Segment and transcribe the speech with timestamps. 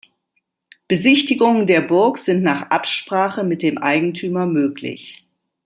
[0.87, 5.27] Besichtigungen der Burg sind nach Absprache mit dem Eigentümer möglich.